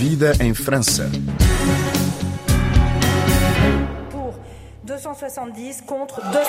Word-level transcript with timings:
vida 0.00 0.32
em 0.40 0.54
França. 0.54 1.10
Pour 4.10 4.32
270 4.84 5.82
contre 5.86 6.22
265. 6.22 6.40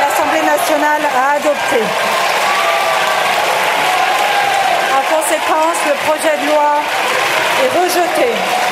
L'Assemblée 0.00 0.42
nationale 0.42 1.02
a 1.14 1.30
adopté. 1.36 1.80
En 4.98 5.02
conséquence, 5.14 5.78
le 5.86 5.94
projet 6.04 6.36
de 6.42 6.46
loi 6.50 6.82
est 7.62 7.70
rejeté. 7.78 8.71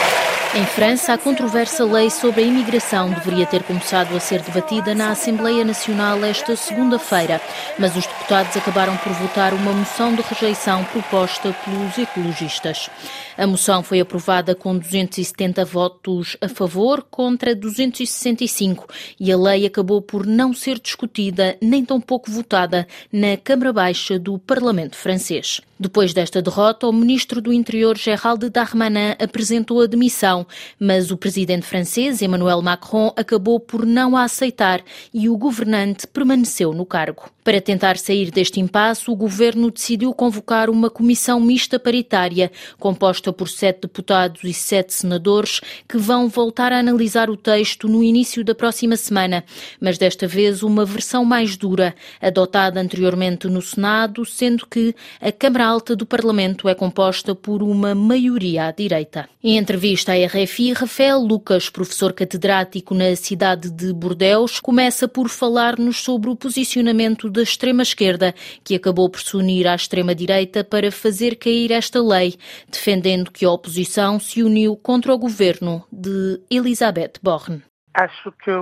Em 0.53 0.65
França, 0.67 1.13
a 1.13 1.19
controversa 1.19 1.85
lei 1.85 2.11
sobre 2.11 2.43
a 2.43 2.45
imigração 2.45 3.09
deveria 3.09 3.47
ter 3.47 3.63
começado 3.63 4.17
a 4.17 4.19
ser 4.19 4.43
debatida 4.43 4.97
na 4.97 5.13
Assembleia 5.13 5.65
Nacional 5.65 6.25
esta 6.25 6.57
segunda-feira, 6.57 7.41
mas 7.79 7.95
os 7.95 8.05
deputados 8.05 8.57
acabaram 8.57 8.97
por 8.97 9.13
votar 9.13 9.55
uma 9.55 9.73
moção 9.73 10.13
de 10.13 10.23
rejeição 10.23 10.83
proposta 10.87 11.55
pelos 11.65 11.97
ecologistas. 11.97 12.91
A 13.39 13.47
moção 13.47 13.85
foi 13.85 14.01
aprovada 14.01 14.53
com 14.53 14.77
270 14.77 15.65
votos 15.65 16.37
a 16.41 16.49
favor 16.49 17.07
contra 17.09 17.55
265 17.55 18.89
e 19.21 19.31
a 19.31 19.37
lei 19.37 19.65
acabou 19.65 20.03
por 20.03 20.27
não 20.27 20.53
ser 20.53 20.81
discutida 20.81 21.57
nem 21.63 21.85
tampouco 21.85 22.29
votada 22.29 22.89
na 23.13 23.37
Câmara 23.37 23.73
Baixa 23.73 24.19
do 24.19 24.37
Parlamento 24.37 24.97
francês. 24.97 25.61
Depois 25.81 26.13
desta 26.13 26.43
derrota, 26.43 26.87
o 26.87 26.93
ministro 26.93 27.41
do 27.41 27.51
Interior, 27.51 27.97
Gérald 27.97 28.51
Darmanin, 28.51 29.15
apresentou 29.19 29.81
a 29.81 29.87
demissão, 29.87 30.40
mas 30.79 31.11
o 31.11 31.17
presidente 31.17 31.67
francês, 31.67 32.23
Emmanuel 32.23 32.63
Macron, 32.63 33.13
acabou 33.17 33.59
por 33.59 33.87
não 33.87 34.17
a 34.17 34.25
aceitar 34.25 34.83
e 35.13 35.29
o 35.29 35.37
governante 35.37 36.07
permaneceu 36.07 36.73
no 36.73 36.85
cargo. 36.87 37.31
Para 37.43 37.61
tentar 37.61 37.97
sair 37.97 38.31
deste 38.31 38.61
impasse, 38.61 39.11
o 39.11 39.17
governo 39.17 39.71
decidiu 39.71 40.13
convocar 40.13 40.69
uma 40.69 40.91
comissão 40.91 41.41
mista 41.41 41.79
paritária, 41.79 42.53
composta 42.79 43.33
por 43.33 43.49
sete 43.49 43.83
deputados 43.83 44.45
e 44.45 44.53
sete 44.53 44.93
senadores, 44.93 45.61
que 45.89 45.97
vão 45.97 46.29
voltar 46.29 46.73
a 46.73 46.79
analisar 46.79 47.31
o 47.31 47.37
texto 47.37 47.89
no 47.89 48.05
início 48.05 48.45
da 48.45 48.55
próxima 48.55 48.97
semana, 48.97 49.43
mas 49.81 49.97
desta 49.97 50.27
vez 50.27 50.63
uma 50.63 50.85
versão 50.85 51.25
mais 51.25 51.57
dura, 51.57 51.95
adotada 52.21 52.79
anteriormente 52.79 53.49
no 53.49 53.63
Senado, 53.63 54.25
sendo 54.25 54.67
que 54.67 54.95
a 55.21 55.33
Câmara 55.33 55.67
Alta 55.67 55.97
do 55.97 56.05
Parlamento 56.05 56.69
é 56.69 56.75
composta 56.75 57.35
por 57.35 57.63
uma 57.63 57.95
maioria 57.95 58.67
à 58.67 58.71
direita. 58.71 59.29
Em 59.43 59.57
entrevista 59.57 60.13
à 60.13 60.19
RFI, 60.33 60.75
Rafael 60.75 61.19
Lucas, 61.19 61.69
professor 61.69 62.13
catedrático 62.13 62.95
na 62.95 63.17
cidade 63.17 63.69
de 63.69 63.93
Bordeus, 63.93 64.61
começa 64.61 65.09
por 65.09 65.29
falar-nos 65.29 65.97
sobre 65.97 66.31
o 66.31 66.37
posicionamento 66.37 67.29
da 67.29 67.43
extrema-esquerda, 67.43 68.33
que 68.63 68.77
acabou 68.77 69.11
por 69.11 69.21
se 69.21 69.37
unir 69.37 69.67
à 69.67 69.75
extrema-direita 69.75 70.63
para 70.63 70.93
fazer 70.93 71.35
cair 71.35 71.73
esta 71.73 72.01
lei, 72.01 72.37
defendendo 72.71 73.33
que 73.33 73.45
a 73.45 73.51
oposição 73.51 74.21
se 74.21 74.41
uniu 74.41 74.77
contra 74.77 75.13
o 75.13 75.19
governo 75.19 75.85
de 75.91 76.41
Elisabeth 76.49 77.15
Borne. 77.21 77.65
Acho 77.95 78.31
que 78.45 78.53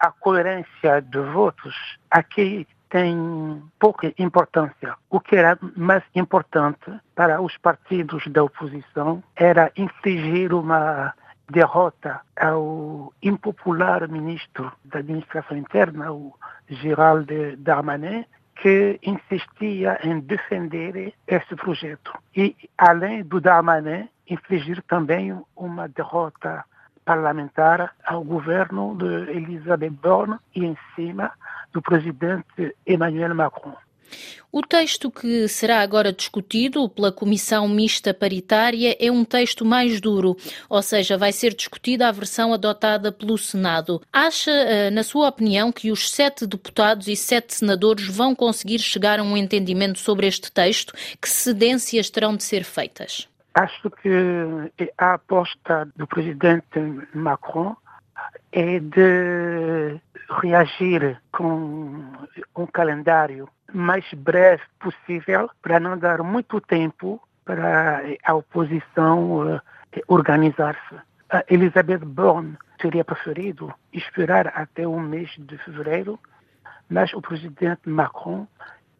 a 0.00 0.10
coerência 0.10 1.00
de 1.00 1.20
votos 1.32 1.74
aqui 2.10 2.66
tem 2.94 3.60
pouca 3.80 4.14
importância. 4.16 4.94
O 5.10 5.18
que 5.18 5.34
era 5.34 5.58
mais 5.76 6.04
importante 6.14 6.92
para 7.16 7.42
os 7.42 7.56
partidos 7.56 8.24
da 8.28 8.44
oposição 8.44 9.20
era 9.34 9.72
infligir 9.76 10.54
uma 10.54 11.12
derrota 11.50 12.20
ao 12.36 13.12
impopular 13.20 14.08
ministro 14.08 14.70
da 14.84 15.00
Administração 15.00 15.56
Interna, 15.56 16.12
o 16.12 16.32
Gérald 16.68 17.56
Darmanin, 17.56 18.24
que 18.62 19.00
insistia 19.02 19.98
em 20.04 20.20
defender 20.20 21.12
esse 21.26 21.56
projeto. 21.56 22.16
E, 22.36 22.54
além 22.78 23.24
do 23.24 23.40
Darmanin, 23.40 24.08
infligir 24.30 24.80
também 24.84 25.36
uma 25.56 25.88
derrota 25.88 26.64
parlamentar 27.04 27.94
ao 28.04 28.24
governo 28.24 28.96
de 28.96 29.30
Elisabeth 29.30 29.90
Borne 29.90 30.38
e, 30.54 30.64
em 30.64 30.76
cima, 30.94 31.32
do 31.72 31.82
presidente 31.82 32.74
Emmanuel 32.86 33.34
Macron. 33.34 33.74
O 34.52 34.62
texto 34.62 35.10
que 35.10 35.48
será 35.48 35.80
agora 35.80 36.12
discutido 36.12 36.88
pela 36.88 37.10
Comissão 37.10 37.68
Mista 37.68 38.14
Paritária 38.14 38.96
é 39.00 39.10
um 39.10 39.24
texto 39.24 39.64
mais 39.64 40.00
duro, 40.00 40.36
ou 40.68 40.80
seja, 40.80 41.18
vai 41.18 41.32
ser 41.32 41.54
discutida 41.54 42.06
a 42.06 42.12
versão 42.12 42.54
adotada 42.54 43.10
pelo 43.10 43.36
Senado. 43.36 44.00
Acha, 44.12 44.52
eh, 44.52 44.90
na 44.90 45.02
sua 45.02 45.28
opinião, 45.28 45.72
que 45.72 45.90
os 45.90 46.08
sete 46.08 46.46
deputados 46.46 47.08
e 47.08 47.16
sete 47.16 47.52
senadores 47.52 48.06
vão 48.06 48.32
conseguir 48.32 48.78
chegar 48.78 49.18
a 49.18 49.24
um 49.24 49.36
entendimento 49.36 49.98
sobre 49.98 50.28
este 50.28 50.52
texto? 50.52 50.94
Que 51.20 51.28
cedências 51.28 52.08
terão 52.08 52.36
de 52.36 52.44
ser 52.44 52.62
feitas? 52.62 53.28
Acho 53.54 53.88
que 53.90 54.10
a 54.98 55.14
aposta 55.14 55.88
do 55.94 56.06
presidente 56.06 56.80
Macron 57.14 57.76
é 58.50 58.80
de 58.80 60.00
reagir 60.42 61.20
com 61.30 62.04
um 62.56 62.66
calendário 62.66 63.48
mais 63.72 64.04
breve 64.14 64.62
possível 64.80 65.48
para 65.62 65.78
não 65.78 65.96
dar 65.96 66.22
muito 66.22 66.60
tempo 66.60 67.20
para 67.44 68.00
a 68.24 68.34
oposição 68.34 69.56
uh, 69.56 69.60
organizar-se. 70.08 70.96
Elizabeth 71.48 72.04
Borne 72.04 72.56
teria 72.78 73.04
preferido 73.04 73.72
esperar 73.92 74.48
até 74.48 74.86
o 74.86 74.98
mês 74.98 75.30
de 75.38 75.56
fevereiro, 75.58 76.18
mas 76.88 77.12
o 77.12 77.20
presidente 77.20 77.88
Macron 77.88 78.46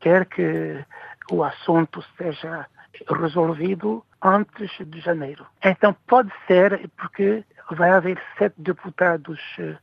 quer 0.01 0.27
que 0.27 0.85
o 1.31 1.43
assunto 1.43 2.05
seja 2.17 2.67
resolvido 3.09 4.05
antes 4.23 4.71
de 4.87 5.01
janeiro. 5.01 5.47
Então 5.63 5.95
pode 6.07 6.33
ser 6.47 6.89
porque 6.97 7.45
vai 7.73 7.91
haver 7.91 8.21
sete 8.39 8.55
deputados 8.59 9.41
uh, 9.59 9.77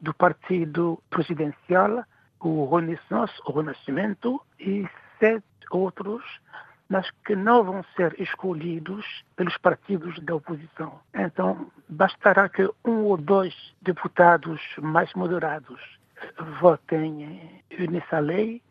do 0.00 0.14
partido 0.14 1.00
presidencial, 1.10 2.04
o 2.40 2.76
Renaissance, 2.76 3.34
o 3.46 3.52
Renascimento, 3.52 4.40
e 4.60 4.88
sete 5.18 5.44
outros, 5.70 6.22
mas 6.88 7.10
que 7.26 7.36
não 7.36 7.62
vão 7.64 7.84
ser 7.96 8.18
escolhidos 8.20 9.04
pelos 9.36 9.56
partidos 9.58 10.18
da 10.20 10.36
oposição. 10.36 11.00
Então, 11.14 11.70
bastará 11.88 12.48
que 12.48 12.68
um 12.84 13.04
ou 13.04 13.16
dois 13.16 13.54
deputados 13.82 14.60
mais 14.80 15.12
moderados 15.14 15.80
votem 16.60 17.62
nessa 17.90 18.18
lei 18.18 18.62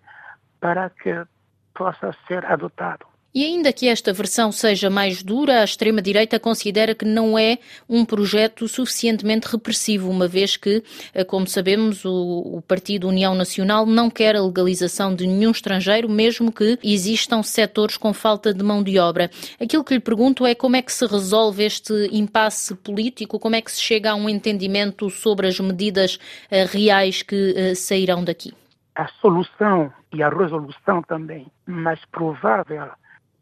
para 0.60 0.90
que 0.90 1.26
possa 1.74 2.16
ser 2.28 2.44
adotado. 2.46 3.06
E 3.38 3.46
ainda 3.46 3.72
que 3.72 3.88
esta 3.88 4.12
versão 4.12 4.52
seja 4.52 4.90
mais 4.90 5.22
dura, 5.22 5.62
a 5.62 5.64
extrema-direita 5.64 6.40
considera 6.40 6.96
que 6.96 7.06
não 7.06 7.38
é 7.38 7.60
um 7.88 8.04
projeto 8.04 8.68
suficientemente 8.68 9.48
repressivo, 9.48 10.10
uma 10.10 10.28
vez 10.28 10.58
que, 10.58 10.84
eh, 11.14 11.24
como 11.24 11.46
sabemos, 11.46 12.04
o, 12.04 12.64
Partido 12.68 13.08
União 13.08 13.36
Nacional 13.36 13.86
não 13.86 14.10
quer 14.10 14.36
a 14.36 14.42
legalização 14.42 15.14
de 15.14 15.28
nenhum 15.28 15.52
estrangeiro, 15.52 16.10
mesmo 16.10 16.52
que 16.52 16.80
existam 16.84 17.44
setores 17.44 17.96
com 17.96 18.12
falta 18.12 18.52
de 18.52 18.64
mão 18.64 18.82
de 18.82 18.98
obra. 18.98 19.30
Aquilo 19.62 19.84
que 19.84 19.94
lhe 19.94 20.00
pergunto 20.00 20.44
é 20.44 20.56
como 20.56 20.76
é 20.76 20.82
que 20.82 20.92
se 20.92 21.06
resolve 21.06 21.64
este 21.64 21.94
impasse 22.12 22.74
político, 22.74 23.38
como 23.38 23.56
é 23.56 23.62
que 23.62 23.72
se 23.72 23.80
chega 23.80 24.14
a 24.14 24.16
um 24.16 24.28
entendimento 24.28 25.12
sobre 25.12 25.46
as 25.46 25.60
medidas 25.60 26.18
eh, 26.50 26.66
reais 26.66 27.22
que 27.22 27.54
eh, 27.56 27.76
sairão 27.76 28.24
daqui. 28.24 28.52
A 28.96 29.08
solução 29.22 29.94
e 30.12 30.24
a 30.24 30.30
resolução 30.30 31.04
também 31.04 31.46
mais 31.68 32.04
provável 32.06 32.90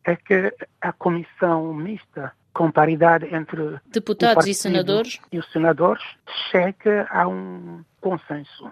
é 0.06 0.16
que 0.16 0.54
a 0.80 0.94
comissão 0.94 1.74
mista 1.74 2.32
com 2.54 2.72
paridade 2.72 3.26
entre 3.36 3.82
deputados 3.88 4.48
e 4.48 4.54
senadores 4.54 5.20
e 5.32 5.40
os 5.40 5.52
senadores 5.52 6.04
chegue 6.50 7.06
a 7.10 7.28
um 7.28 7.84
consenso. 8.00 8.72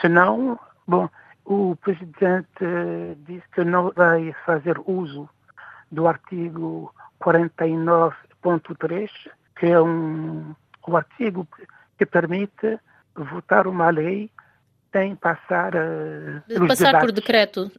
Senão, 0.00 0.60
bom, 0.86 1.08
o 1.44 1.74
presidente 1.76 2.64
disse 3.26 3.48
que 3.52 3.64
não 3.64 3.90
vai 3.90 4.32
fazer 4.46 4.78
uso 4.86 5.28
do 5.90 6.06
artigo 6.06 6.94
49.3, 7.20 9.10
que 9.58 9.66
é 9.66 9.80
um, 9.80 10.54
o 10.86 10.96
artigo 10.96 11.48
que 11.98 12.06
permite 12.06 12.78
votar 13.16 13.66
uma 13.66 13.90
lei 13.90 14.30
tem 14.92 15.14
passar 15.14 15.72
uh, 15.74 16.66
passar 16.66 17.00
por 17.00 17.12
decreto. 17.12 17.70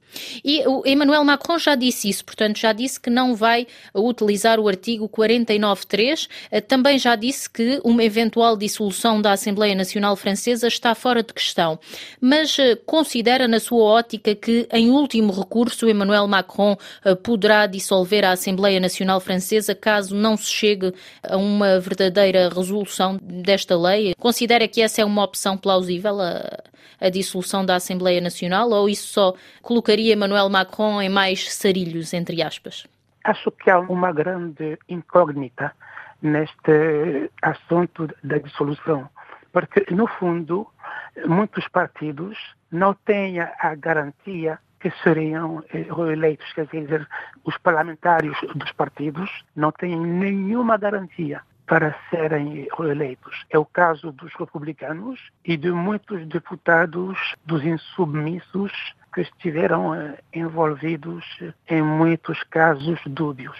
E 0.43 0.65
o 0.67 0.83
Emmanuel 0.85 1.23
Macron 1.23 1.57
já 1.57 1.75
disse 1.75 2.09
isso, 2.09 2.23
portanto 2.23 2.57
já 2.57 2.71
disse 2.71 2.99
que 2.99 3.09
não 3.09 3.35
vai 3.35 3.67
utilizar 3.93 4.59
o 4.59 4.67
artigo 4.67 5.09
49.3, 5.09 6.29
eh, 6.49 6.61
também 6.61 6.97
já 6.97 7.15
disse 7.15 7.49
que 7.49 7.81
uma 7.83 8.03
eventual 8.03 8.55
dissolução 8.55 9.21
da 9.21 9.33
Assembleia 9.33 9.75
Nacional 9.75 10.15
Francesa 10.15 10.67
está 10.67 10.95
fora 10.95 11.21
de 11.21 11.33
questão, 11.33 11.79
mas 12.19 12.57
uh, 12.57 12.77
considera 12.85 13.47
na 13.47 13.59
sua 13.59 13.83
ótica 13.83 14.33
que 14.33 14.67
em 14.71 14.89
último 14.89 15.33
recurso 15.33 15.89
Emmanuel 15.89 16.27
Macron 16.27 16.77
uh, 17.05 17.15
poderá 17.17 17.67
dissolver 17.67 18.23
a 18.23 18.31
Assembleia 18.31 18.79
Nacional 18.79 19.19
Francesa 19.19 19.75
caso 19.75 20.15
não 20.15 20.37
se 20.37 20.49
chegue 20.49 20.93
a 21.23 21.35
uma 21.35 21.79
verdadeira 21.79 22.49
resolução 22.49 23.19
desta 23.21 23.77
lei? 23.77 24.13
Considera 24.17 24.67
que 24.67 24.81
essa 24.81 25.01
é 25.01 25.05
uma 25.05 25.23
opção 25.23 25.57
plausível? 25.57 26.21
a 26.21 26.70
dissolução 27.09 27.65
da 27.65 27.75
Assembleia 27.75 28.21
Nacional 28.21 28.69
ou 28.69 28.89
isso 28.89 29.07
só 29.07 29.33
colocaria 29.61 30.13
Emmanuel 30.13 30.49
Macron 30.49 31.01
em 31.01 31.09
mais 31.09 31.53
sarilhos, 31.53 32.13
entre 32.13 32.41
aspas? 32.41 32.87
Acho 33.23 33.51
que 33.51 33.69
há 33.69 33.79
uma 33.79 34.11
grande 34.11 34.77
incógnita 34.89 35.73
neste 36.21 37.29
assunto 37.41 38.09
da 38.23 38.37
dissolução, 38.37 39.09
porque, 39.51 39.85
no 39.91 40.07
fundo, 40.07 40.67
muitos 41.25 41.67
partidos 41.67 42.37
não 42.71 42.93
têm 42.93 43.39
a 43.39 43.75
garantia 43.75 44.59
que 44.79 44.91
seriam 45.03 45.63
eh, 45.73 45.85
reeleitos, 45.95 46.51
quer 46.53 46.65
dizer, 46.67 47.07
os 47.43 47.57
parlamentares 47.59 48.35
dos 48.55 48.71
partidos 48.71 49.29
não 49.55 49.71
têm 49.71 49.95
nenhuma 49.95 50.77
garantia 50.77 51.41
para 51.71 51.95
serem 52.09 52.67
reeleitos. 52.77 53.45
É 53.49 53.57
o 53.57 53.63
caso 53.63 54.11
dos 54.11 54.33
republicanos 54.33 55.31
e 55.45 55.55
de 55.55 55.71
muitos 55.71 56.27
deputados 56.27 57.17
dos 57.45 57.63
insubmissos 57.63 58.73
que 59.13 59.21
estiveram 59.21 59.95
eh, 59.95 60.17
envolvidos 60.33 61.23
em 61.69 61.81
muitos 61.81 62.43
casos 62.43 62.99
dúbios. 63.05 63.57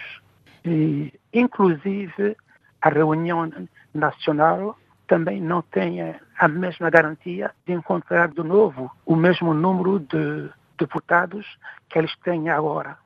E, 0.66 1.18
inclusive, 1.34 2.36
a 2.82 2.90
reunião 2.90 3.50
nacional 3.94 4.78
também 5.08 5.40
não 5.40 5.62
tem 5.62 6.02
a 6.38 6.48
mesma 6.50 6.90
garantia 6.90 7.52
de 7.66 7.72
encontrar 7.72 8.28
de 8.28 8.44
novo 8.44 8.92
o 9.06 9.16
mesmo 9.16 9.54
número 9.54 10.00
de 10.00 10.50
deputados 10.78 11.48
que 11.88 11.98
eles 11.98 12.14
têm 12.26 12.50
agora. 12.50 12.98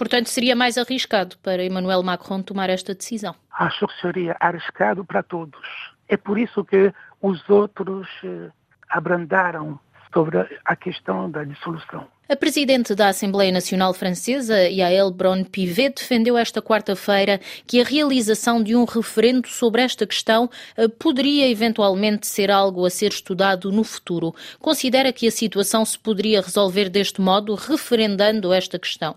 Portanto, 0.00 0.30
seria 0.30 0.56
mais 0.56 0.78
arriscado 0.78 1.36
para 1.42 1.62
Emmanuel 1.62 2.02
Macron 2.02 2.40
tomar 2.40 2.70
esta 2.70 2.94
decisão? 2.94 3.34
Acho 3.52 3.86
que 3.86 4.00
seria 4.00 4.34
arriscado 4.40 5.04
para 5.04 5.22
todos. 5.22 5.60
É 6.08 6.16
por 6.16 6.38
isso 6.38 6.64
que 6.64 6.90
os 7.20 7.46
outros 7.50 8.08
eh, 8.24 8.48
abrandaram 8.88 9.78
sobre 10.10 10.38
a 10.64 10.74
questão 10.74 11.30
da 11.30 11.44
dissolução. 11.44 12.06
A 12.26 12.34
presidente 12.34 12.94
da 12.94 13.08
Assembleia 13.08 13.52
Nacional 13.52 13.92
Francesa, 13.92 14.70
Yael 14.70 15.10
Braun-Pivet, 15.10 15.96
defendeu 15.96 16.38
esta 16.38 16.62
quarta-feira 16.62 17.38
que 17.66 17.78
a 17.78 17.84
realização 17.84 18.62
de 18.62 18.74
um 18.74 18.86
referendo 18.86 19.48
sobre 19.48 19.82
esta 19.82 20.06
questão 20.06 20.48
eh, 20.78 20.88
poderia 20.88 21.46
eventualmente 21.46 22.26
ser 22.26 22.50
algo 22.50 22.86
a 22.86 22.90
ser 22.90 23.12
estudado 23.12 23.70
no 23.70 23.84
futuro. 23.84 24.34
Considera 24.60 25.12
que 25.12 25.26
a 25.28 25.30
situação 25.30 25.84
se 25.84 25.98
poderia 25.98 26.40
resolver 26.40 26.88
deste 26.88 27.20
modo, 27.20 27.54
referendando 27.54 28.50
esta 28.50 28.78
questão? 28.78 29.14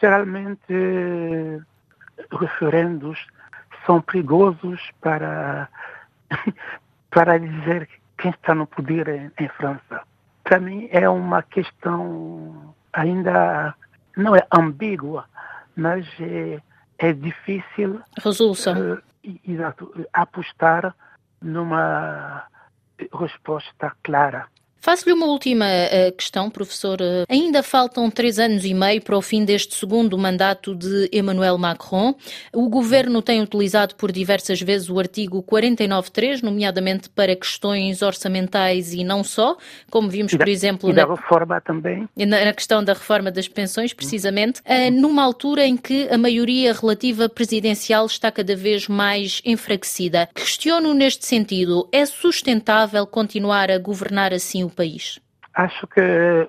Geralmente, 0.00 0.72
referendos 2.30 3.26
são 3.86 4.00
perigosos 4.00 4.80
para, 5.00 5.68
para 7.10 7.38
dizer 7.38 7.88
quem 8.16 8.30
está 8.30 8.54
no 8.54 8.66
poder 8.66 9.08
em, 9.08 9.30
em 9.38 9.48
França. 9.48 10.02
Para 10.44 10.58
mim 10.60 10.88
é 10.90 11.08
uma 11.08 11.42
questão 11.42 12.74
ainda 12.92 13.74
não 14.16 14.34
é 14.34 14.46
ambígua, 14.52 15.24
mas 15.76 16.06
é, 16.20 16.60
é 16.98 17.12
difícil 17.12 18.00
resolução. 18.22 18.94
Uh, 18.94 19.02
exato, 19.46 20.06
apostar 20.12 20.94
numa 21.40 22.44
resposta 23.12 23.92
clara. 24.02 24.46
Faço-lhe 24.88 25.12
uma 25.12 25.26
última 25.26 25.66
uh, 25.66 26.12
questão, 26.16 26.48
professor. 26.48 26.98
Uh, 26.98 27.26
ainda 27.28 27.62
faltam 27.62 28.10
três 28.10 28.38
anos 28.38 28.64
e 28.64 28.72
meio 28.72 29.02
para 29.02 29.18
o 29.18 29.20
fim 29.20 29.44
deste 29.44 29.74
segundo 29.74 30.16
mandato 30.16 30.74
de 30.74 31.10
Emmanuel 31.12 31.58
Macron. 31.58 32.14
O 32.54 32.70
governo 32.70 33.20
tem 33.20 33.42
utilizado 33.42 33.94
por 33.96 34.10
diversas 34.10 34.62
vezes 34.62 34.88
o 34.88 34.98
artigo 34.98 35.42
49.3, 35.42 36.42
nomeadamente 36.42 37.10
para 37.10 37.36
questões 37.36 38.00
orçamentais 38.00 38.94
e 38.94 39.04
não 39.04 39.22
só, 39.22 39.58
como 39.90 40.08
vimos, 40.08 40.34
por 40.34 40.48
exemplo, 40.48 40.88
e 40.88 40.94
na, 40.94 41.04
reforma 41.04 41.60
também. 41.60 42.08
Na, 42.16 42.50
questão 42.54 42.82
da 42.82 42.94
reforma 42.94 43.30
das 43.30 43.46
pensões, 43.46 43.92
precisamente, 43.92 44.60
uh, 44.60 44.90
numa 44.90 45.22
altura 45.22 45.66
em 45.66 45.76
que 45.76 46.08
a 46.08 46.16
maioria 46.16 46.72
relativa 46.72 47.28
presidencial 47.28 48.06
está 48.06 48.32
cada 48.32 48.56
vez 48.56 48.88
mais 48.88 49.42
enfraquecida. 49.44 50.30
Questiono 50.34 50.94
neste 50.94 51.26
sentido: 51.26 51.86
é 51.92 52.06
sustentável 52.06 53.06
continuar 53.06 53.70
a 53.70 53.76
governar 53.76 54.32
assim 54.32 54.64
o 54.64 54.77
país? 54.78 55.20
Acho 55.54 55.86
que 55.88 56.00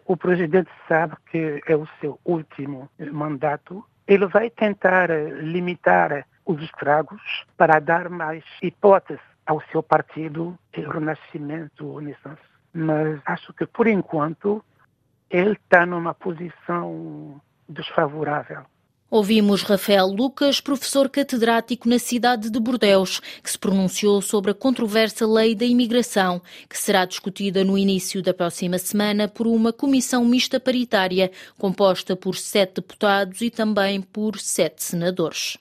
o 0.06 0.16
presidente 0.16 0.70
sabe 0.88 1.16
que 1.32 1.62
é 1.66 1.76
o 1.76 1.88
seu 2.00 2.20
último 2.24 2.88
mandato. 3.12 3.84
Ele 4.08 4.28
vai 4.28 4.50
tentar 4.50 5.10
limitar 5.42 6.26
os 6.46 6.62
estragos 6.62 7.22
para 7.58 7.80
dar 7.80 8.08
mais 8.10 8.44
hipótese 8.62 9.22
ao 9.46 9.62
seu 9.72 9.82
partido 9.82 10.58
Renascimento 10.74 11.98
Renaissance. 11.98 12.42
Mas 12.72 13.20
acho 13.26 13.52
que, 13.54 13.66
por 13.66 13.88
enquanto, 13.88 14.64
ele 15.30 15.54
está 15.54 15.86
numa 15.88 16.14
posição 16.14 17.42
desfavorável. 17.68 18.64
Ouvimos 19.12 19.64
Rafael 19.64 20.06
Lucas, 20.06 20.62
professor 20.62 21.10
catedrático 21.10 21.90
na 21.90 21.98
cidade 21.98 22.48
de 22.48 22.60
Bordeus, 22.60 23.20
que 23.42 23.50
se 23.50 23.58
pronunciou 23.58 24.22
sobre 24.22 24.52
a 24.52 24.54
controversa 24.54 25.26
lei 25.26 25.56
da 25.56 25.66
imigração, 25.66 26.40
que 26.70 26.78
será 26.78 27.06
discutida 27.06 27.64
no 27.64 27.76
início 27.76 28.22
da 28.22 28.36
próxima 28.36 28.78
semana 28.78 29.28
por 29.28 29.48
uma 29.48 29.74
comissão 29.74 30.24
mista 30.24 30.60
paritária, 30.60 31.32
composta 31.58 32.16
por 32.16 32.36
sete 32.36 32.76
deputados 32.76 33.42
e 33.42 33.50
também 33.50 34.00
por 34.00 34.40
sete 34.40 34.84
senadores. 34.84 35.58